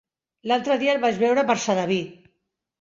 [0.51, 2.03] L'altre dia el vaig veure per Sedaví.